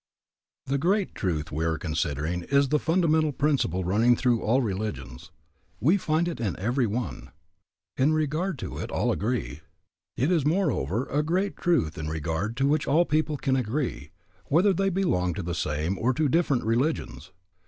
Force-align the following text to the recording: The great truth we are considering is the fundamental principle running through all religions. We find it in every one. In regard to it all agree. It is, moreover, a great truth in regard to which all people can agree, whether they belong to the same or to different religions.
The 0.65 0.79
great 0.79 1.13
truth 1.13 1.51
we 1.51 1.63
are 1.63 1.77
considering 1.77 2.41
is 2.45 2.69
the 2.69 2.79
fundamental 2.79 3.31
principle 3.31 3.83
running 3.83 4.15
through 4.15 4.41
all 4.41 4.59
religions. 4.59 5.29
We 5.79 5.97
find 5.97 6.27
it 6.27 6.39
in 6.39 6.57
every 6.57 6.87
one. 6.87 7.29
In 7.97 8.11
regard 8.11 8.57
to 8.65 8.79
it 8.79 8.89
all 8.89 9.11
agree. 9.11 9.61
It 10.17 10.31
is, 10.31 10.43
moreover, 10.43 11.05
a 11.05 11.21
great 11.21 11.55
truth 11.55 11.99
in 11.99 12.09
regard 12.09 12.57
to 12.57 12.67
which 12.67 12.87
all 12.87 13.05
people 13.05 13.37
can 13.37 13.55
agree, 13.55 14.09
whether 14.45 14.73
they 14.73 14.89
belong 14.89 15.35
to 15.35 15.43
the 15.43 15.53
same 15.53 15.99
or 15.99 16.15
to 16.15 16.27
different 16.27 16.63
religions. 16.63 17.29